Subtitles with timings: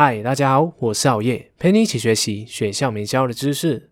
[0.00, 3.90] 嗨，大家好，我是熬夜，陪你一起学习学校名校的知识。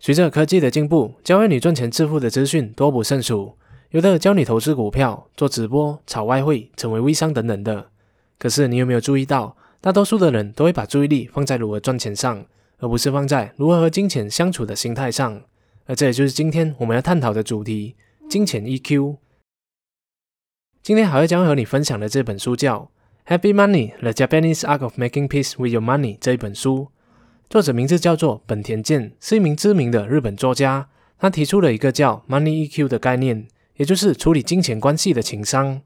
[0.00, 3.56] 随着科技的进步，教会你赚钱致富的资讯多不胜数，
[3.90, 7.88] 有的教你投资股票、做直播、炒外汇、成为微商等等的。
[8.36, 12.44] 可是你有没有注意到，大多数的人都会把注意力放在如何赚钱上，
[12.78, 15.40] 而不是放在如何和金钱相处的心态上。
[15.86, 17.94] 而这也就是今天我们要探讨的主题——
[18.28, 19.18] 金钱 EQ。
[20.82, 22.90] 今天好夜将会和你分享的这本书叫。
[23.26, 26.88] Happy Money: The Japanese Art of Making Peace with Your Money 这一本书，
[27.48, 30.90] 作者名字叫做本田健，是一名知名的日本作家。
[31.18, 35.80] 他提出了一个叫 Money EQ 的概念，也就是处理金钱关系的情商。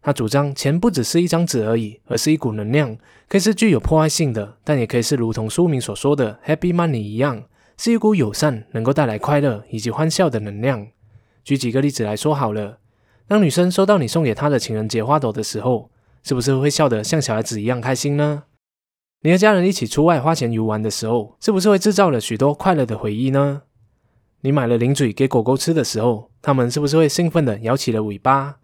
[0.00, 2.96] 他主张钱不只是一张纸而已，而是一股能量，
[3.28, 7.42] 可以是具有破坏性的，但也可以是如同书名所说的 Happy Money 一样，
[7.76, 10.86] 是一股友善、能够带来快乐以及欢笑的能量。
[11.42, 12.78] 举几个例子来说好了，
[13.26, 15.90] 当女生收到你送给她的情人节花朵的时候。
[16.24, 18.44] 是不是会笑得像小孩子一样开心呢？
[19.20, 23.62] 你和家人一起出外花钱游玩的时候，是不是会制造了许多快乐的回忆呢？
[24.40, 28.56] 你买了零嘴给狗狗吃的时候，它们是不是会兴奋地摇起了尾巴？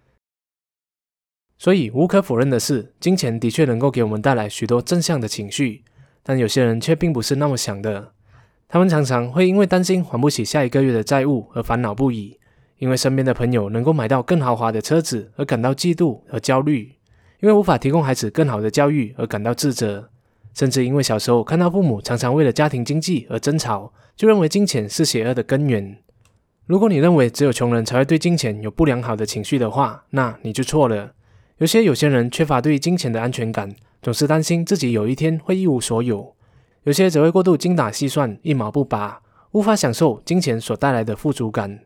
[1.59, 5.85] 所以无可否认的是，金钱的确能够给我们带来许多正向的情绪，
[6.23, 8.13] 但有些人却并不是那么想的。
[8.69, 12.39] 他们常常会因为担心还不起下一个月的债务而烦恼不已，
[12.79, 17.00] 因为身边的朋友能够买到更豪华的车子而感到嫉妒和焦虑。
[17.41, 20.11] 因为无法提供孩子更好的教育而感到自责，
[20.55, 25.97] 甚至因为小时候看到父母常常为了家庭经济而争吵，就认为金钱是邪恶的根源。
[26.67, 31.13] 如果你认为只有穷人才会对金钱有不良好的情绪的话，那你就错了。
[31.59, 36.35] 有些有些人缺乏对金钱的安全感，总是担心自己有一天会一无所有；
[36.85, 39.21] 有些则会过度精打细算，一毛不拔，
[39.53, 41.79] 无法享受金钱所带来的富足感；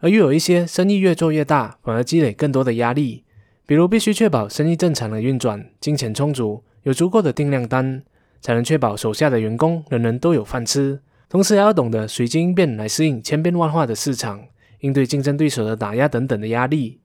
[0.00, 3.24] 而又有一些生意越做越大，反而积累更多的压力。
[3.68, 8.02] 比如，必须确保生意正常的运转，金钱充足，有足够的定量单，
[8.40, 11.02] 才能确保手下的员工人人都有饭吃。
[11.28, 14.42] 同时，还要懂得随机应变来适应千变万化的市场，
[14.80, 17.00] 应对竞争对手的打压等等的压力。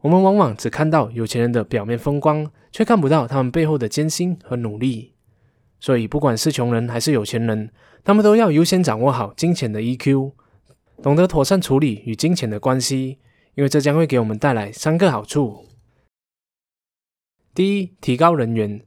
[0.00, 5.12] 我们往往只看到有钱人的表面风光，却看不到他们背后的艰辛和努力。
[5.78, 7.70] 所以，不管是穷人还是有钱人，
[8.02, 10.32] 他们都要优先掌握好金钱的 EQ，
[11.00, 13.18] 懂得妥善处理与金钱的关系，
[13.54, 15.64] 因为这将会给我们带来三个好处。
[17.58, 18.80] 第一，提高人缘。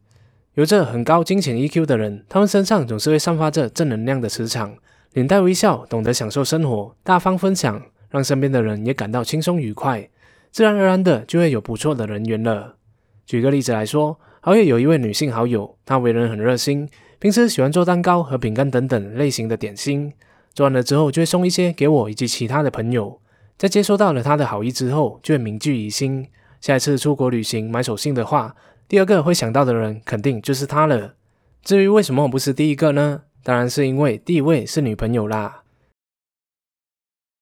[0.53, 4.77] 有着很高金钱 EQ 的人，他们身上总是会散发着正能量的磁场，
[5.11, 10.09] 脸带微笑，懂得享受生活，大方分享，让身边的人也感到轻松愉快，
[10.51, 12.77] 自然而然的就会有不错的人缘了。
[13.25, 16.87] 举个例子来说，好友有一位女性好友，她为人很热心，
[17.19, 20.13] 平时喜欢做蛋糕和饼干等等类型的点心，
[20.53, 23.19] 做完了之后就会送一些给我以及其他的朋友，
[23.57, 26.25] 在接收到了她的好意之后，就会铭记于心。
[26.61, 28.55] 下一次出国旅行买手信的话，
[28.87, 31.15] 第二个会想到的人肯定就是他了。
[31.63, 33.23] 至于为什么不是第一个呢？
[33.41, 35.63] 当然是因为第一位是女朋友啦。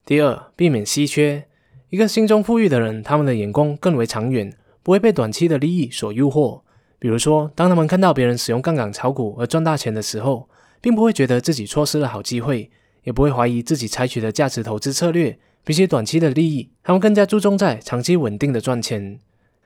[0.06, 1.46] 第二，避免稀缺。
[1.90, 6.62] 一个心中富裕的人，他们的眼光更为长远，不会被短期的利益所诱惑。
[6.97, 10.47] 比如说，当他们看到别人使用杠杆炒股而赚大钱的时候，
[10.80, 12.72] 并不会觉得自己错失了好机会，
[13.03, 15.38] 也不会怀疑自己采取的价值投资策略。
[15.69, 19.19] 比起短期的利益，他们更加注重在长期稳定的赚钱。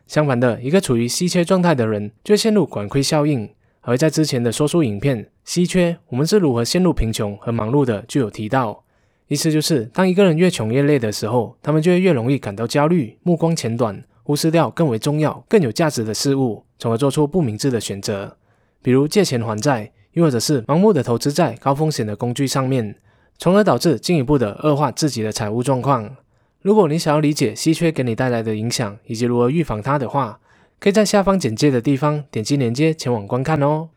[0.05, 3.49] 相反的，一个处于稀缺状态的人，就会陷入管窥效应。
[3.79, 8.83] 而在之前的说书影片《稀缺：我们是如何陷入贫穷和忙碌的》就有提到，
[9.29, 18.35] 意思就是当一个人越穷越累的时候，他们就会越容易感到焦虑，目光浅短，忽视掉更为重要、更有价值的事物，从而做出不明智的选择，
[18.81, 22.97] 比如借钱还债，又或者是盲目的投资在高风险的工具上面。
[23.43, 26.15] 从而导致进一步的恶化自己的财务状况。
[26.61, 30.39] 如果你想要理解稀缺给你带来的影响以及如何预防它的话，
[30.79, 33.89] 可以在下方简介的地方点击链接前往观看哦。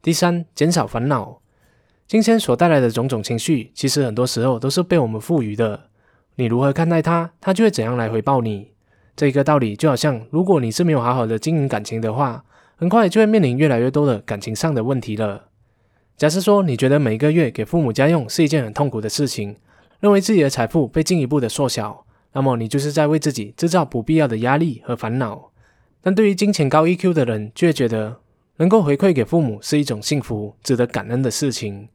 [0.00, 1.42] 第三，减少烦恼。
[2.06, 5.90] 金钱所带来的种种情绪，其实很多时候都是被我们赋予的。
[6.36, 8.70] 你如何看待它，它就会怎样来回报你。
[9.14, 12.46] 这一个道理就好像，如果你是没有好好的经营感情的话，
[12.76, 15.48] 很快就会面临越来越多的感情上的问题了。
[16.18, 19.54] 假设说你觉得每个月给父母家用是一件很痛苦的事情，
[20.00, 25.52] 认为自己的财富被进一步的缩小，那么你就是在为自己制造不必要的压力和烦恼。
[26.02, 28.16] 但对于金钱高 EQ 的人，却觉得
[28.56, 31.88] 能够回馈给父母是一种幸福、值得感恩的事情，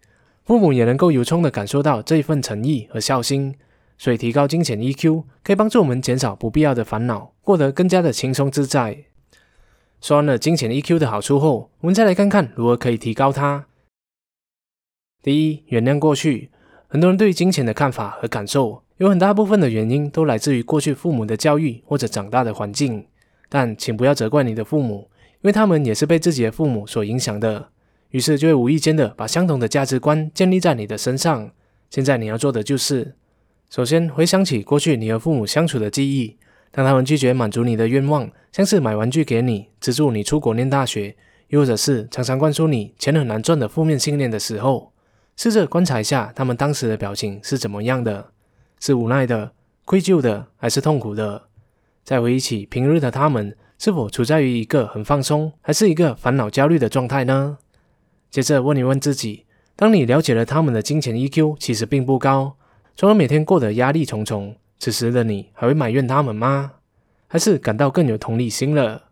[0.46, 3.54] 父母也能够由衷的感受到这一份诚意和孝心。
[3.98, 9.00] 所以，提高金钱 EQ 可以帮助我们减少不必要的烦恼，过得更加的轻松自在。
[10.00, 13.66] 说完了金钱 EQ 的好处后，我们再来看看如何可以提高它。
[15.24, 16.50] 第一，原谅过去。
[16.90, 23.06] 很多人对于金钱的看法和感受，有很大部分的原因都来自于过去父母的教育或者长大的环境。
[23.48, 27.70] 但请不要责怪你的父母，因为他们也是被自己的父母所影响的，
[28.10, 31.52] 于是就会无意间的把相同的价值观建立在你的身上。
[31.90, 33.16] 现在你要做的就是，
[33.70, 36.36] 首先回想起过去你和父母相处的记忆，
[36.70, 41.16] 当他们拒绝满足你的愿望，像是买玩具给你、资助你出国念大学，
[41.48, 44.93] 又或者是常常灌输你钱很难赚的负面信念的时候，
[45.36, 48.32] 试着观察一下他们当时的表情是怎么样的，
[48.80, 49.54] 是无奈的、
[49.86, 51.44] 愧疚的，还是痛苦的？
[52.04, 53.56] 再回忆起平日的他们。
[53.80, 57.58] 是否处在于一个很放松，还是一个烦恼焦虑的状态呢？
[58.32, 59.46] 接着问一问自己：
[59.76, 62.56] 当你了解了他们的金钱 EQ 其实并不高，
[62.96, 66.76] 从而每天过得压力重重，此时的你还会埋怨他们吗？
[67.28, 69.10] 还是感到更有同理心了？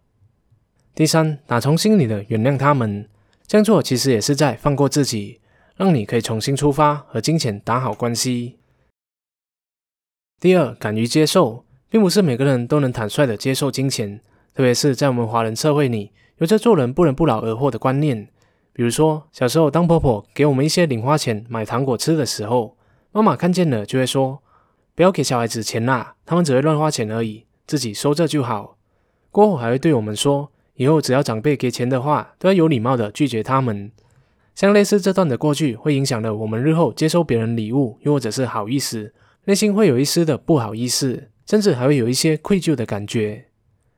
[0.95, 3.09] 第三，打从心里的原谅他们，
[3.45, 5.40] 这样做其实也是在放过自己，
[5.81, 8.59] 让你可以重新出发，和金钱打好关系。
[10.39, 14.21] 第二，敢于接受，并不是每个人都能坦率的接受金钱。
[14.53, 18.27] 特别是在我们华人社会里，有着做人不能不劳而获的观念。
[18.71, 22.77] 比如说，小时候当婆婆给我们一些零花钱买糖果吃的时候，
[23.11, 24.43] 妈妈看见了就会说
[24.93, 28.77] ：“不要给小孩子钱啦，他们只会乱花钱而已，自己收着就好。”
[29.31, 33.91] 过后还会对我们说：“以后只要长辈给钱的话，都要有礼貌的拒绝他们。”
[34.61, 39.11] 像类似这段的过去，会影响了我们日后接收别人礼物，又或者是好意思，
[39.45, 43.45] 内心会有一丝的不好意思，甚至还会有一些愧疚的感觉。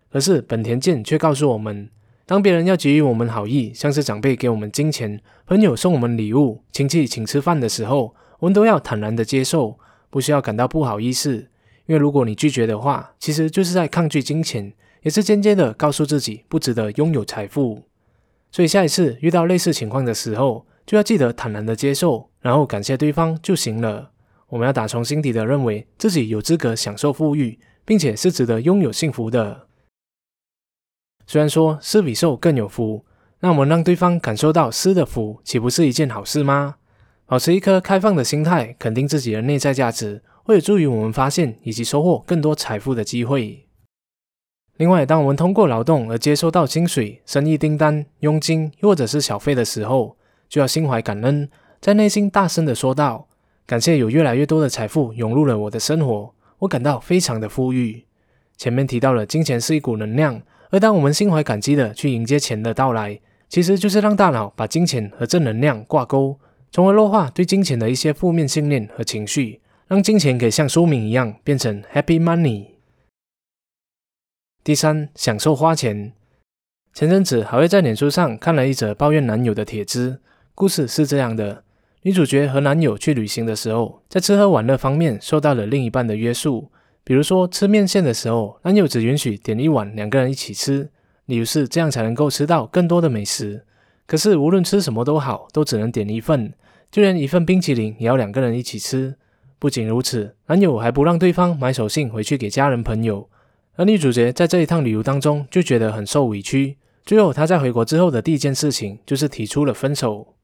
[0.09, 1.89] 可是本田健却告诉我们，
[2.25, 9.77] 当别人要给予我们好意，像是长辈给我们金钱、朋友送我们礼物、亲戚请吃饭的时候，我们都要坦然的接受，
[10.09, 11.49] 不需要感到不好意思。
[11.87, 14.71] 因为如果你拒绝的话，其实就是在抗拒金钱，
[15.01, 17.83] 也是间接的告诉自己不值得拥有财富。
[18.53, 24.11] 所以下一次遇到类似情况的时候，就要记得坦然的接受，然后感谢对方就行了。
[24.49, 29.67] 我们要打从心底的认为自己有资格享受富裕，并且是值得拥有幸福的。
[31.25, 33.03] 虽然说施比受更有福，
[33.39, 36.75] 那我们让对方感受到施的福，岂不是一件好事吗？
[37.25, 43.62] 保持一颗开放的心态，肯定自己的内在价值，会有助于我们发现以及收获更多财富的机会。
[44.77, 50.17] 另外，当我们通过劳动而接收到薪水、生意订单、佣金，或者是小费的时候，
[50.49, 51.47] 就要心怀感恩，
[51.79, 53.27] 在内心大声的说道
[53.67, 58.05] ：“感谢有越来越多的财富涌入了我的生活，我感到非常的富裕。”
[58.57, 60.41] 前面提到了，金钱是一股能量。
[60.71, 66.39] 而当我们心怀感激的去迎接钱的到来，其实就是让大脑把金钱和正能量挂钩，
[66.71, 72.72] 从而弱化对金钱的一些负面信念和情绪，让金钱可以像书名一样变成 Happy Money。
[74.65, 76.13] 第三，享受花钱。
[76.93, 80.21] 前阵子还会在脸书上看了一则抱怨男友的帖子，
[80.55, 81.65] 故事是这样的：
[82.03, 86.71] 女主角和男友去旅行的时候，在吃喝玩乐方面受到了另一半的约束。
[87.03, 90.89] 比如说吃面线的时候，男友只允许点一碗，两个人一起吃，
[91.25, 93.65] 理由是这样才能够吃到更多的美食。
[94.07, 96.53] 可是无论吃什么都好，都只能点一份，
[96.89, 99.17] 就连一份冰淇淋也要两个人一起吃。
[99.59, 103.27] 不仅如此，男友还不让对方买手信回去给家人朋友。
[103.75, 110.35] 而女主角在这一趟旅游当中就觉得很受委屈，最后她在回国之后的第一件事情就是提出了分手。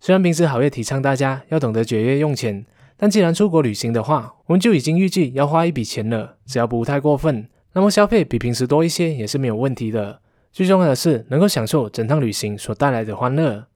[0.00, 2.66] 虽然平时好业提倡大家要懂得节约用钱。
[2.96, 6.36] 但既然出国旅行的话，我们就已经预计要花一笔钱了。
[6.46, 10.20] 只要不太过分，那么消费比平时多一些也是没有问题的。
[10.52, 13.66] 最重要的是能够享受整趟旅行所带来的欢乐。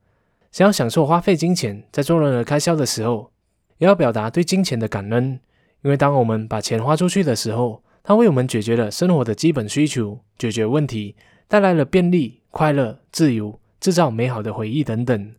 [0.53, 3.29] 想要享受花费金钱在做任何开销的时候，
[3.79, 5.37] 也要表达对金钱的感恩。
[5.81, 11.15] 因为当我们把钱花出去的时候，它为我们解决了生活的基本需求，解决问题，
[11.47, 15.35] 带来了便利、快乐、自由，制造美好的回忆等等。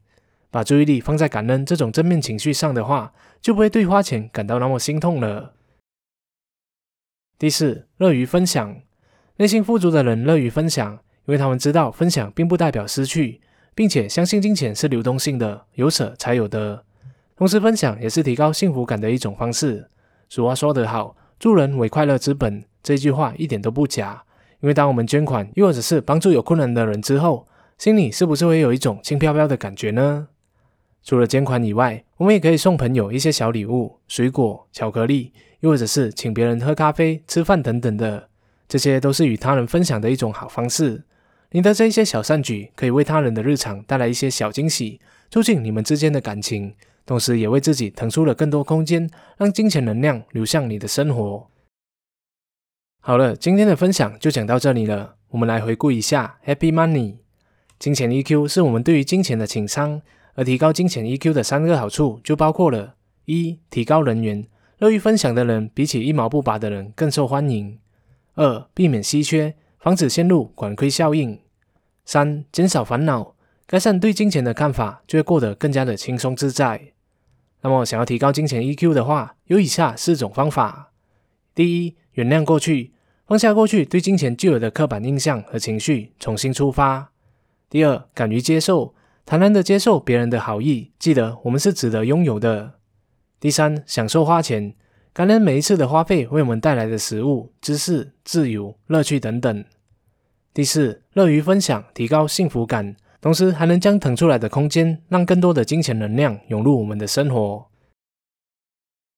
[0.52, 5.54] 把注意力放在感恩这种正面情绪上的话，就不会对花钱感到那么心痛了。
[7.36, 8.80] 第四，乐于分享，
[9.38, 10.92] 内心富足的人乐于分享，
[11.26, 13.40] 因为他们知道分享并不代表失去，
[13.74, 16.84] 并且相信金钱是流动性的，有舍才有得。
[17.36, 19.90] 同时，分享也是提高幸福感的一种方式。
[20.28, 24.22] 俗话说得好，“助人为快乐之本”，这句话一点都不假。
[24.60, 30.28] 因为当我们捐款，又或者是帮助有困难的人之后，心里是不是会有一种轻飘飘的感觉呢？
[31.02, 38.28] 除了捐款以外，我们也可以送朋友一些小礼物，水果、巧克力，又或者是请别人喝咖啡、吃饭等等的，
[38.68, 41.04] 这些都是与他人分享的一种好方式。
[41.52, 46.74] 你的这一些小善举，可以为他人的日常带来一些小惊喜，促进你们之间的感情，
[47.10, 51.50] 同时也为自己腾出了更多空间，让金钱能量流向你的生活。
[53.00, 55.16] 好了，今天的分享就讲到这里了。
[55.30, 57.16] 我们来回顾一下，Happy Money，
[57.80, 60.00] 金钱 EQ 是我们对于金钱的情商。
[60.34, 64.46] 而提高金钱 EQ 的三个好处就包括了：一、提高人缘，
[64.78, 67.80] 乐于分享的人比起一毛不拔的人更受欢迎；
[68.34, 71.38] 二、避免稀缺，防止陷入管窥效应；
[72.04, 73.34] 三、减少烦恼，
[73.66, 76.92] 改善对金钱的看法，就会过得更加的轻松自在。
[77.62, 80.92] 那么，想要提高金钱 EQ 的话，有以下四种方法：
[81.54, 82.92] 第一，原谅过去，
[83.26, 87.08] 放下过去对金钱具有的刻板印象和情绪，重新出发；
[87.68, 88.94] 第二，敢于接受，
[89.26, 92.72] 坦然的接受别人的好意，记得我们是值得拥有的；
[93.38, 94.74] 第三，享受花钱，
[95.12, 99.64] 感恩每一次的花费为我们带来的食物、知识、自由、乐趣等等。
[100.54, 107.66] 第四，乐于分享，提高幸福感，同时还能将腾出来的空间，让更多的金钱能量涌入我们的生活。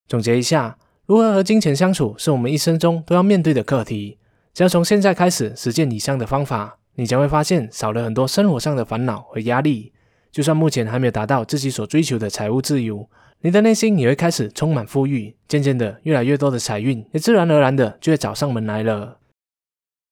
[0.08, 4.18] 总结一下，如何和金钱相处，是我们一生中都要面对的课题。
[4.52, 9.92] 只要从现在开始实践以上的方法，你将会发现少了很多生活上的烦恼和压力。
[10.30, 13.08] 就算目前还没有达到自己所追求的财务自由，
[13.40, 19.18] 你的内心也会开始充满富裕，渐渐的，越来越多的财运也自然而然的就会找上门来了。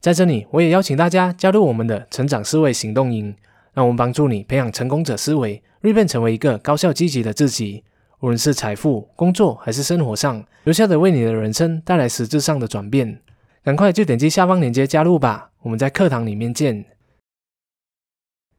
[0.00, 3.35] 在这里，我也邀请大家加入我们的成长思维行动营，
[3.73, 7.85] 让我们帮助你培养成功者思维，蜕变成为一个高效积极的自己。
[8.21, 13.21] 无论是财富、工作还是生活上，有效的为你的人生带来实质上的转变。
[13.62, 15.50] 赶快就点击下方链接加入吧！
[15.62, 16.85] 我们在课堂里面见。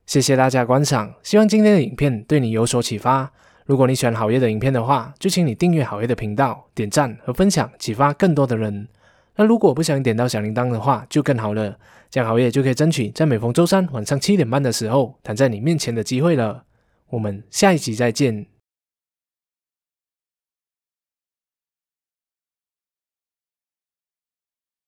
[0.06, 3.32] 谢谢大家观赏，希望今天的影片对你有所启发。
[3.66, 8.88] 如果你喜欢好业的影片的话，就请你订阅好业的频道，点赞和分享，启发更多的人。
[9.36, 11.78] 那如果不想点到小铃铛的话，就更好了。
[12.10, 16.66] 这样熬夜就可以争取在每逢周三晚上七点半的时候，躺在你面前的机会了。
[17.10, 18.51] 我们下一集再见。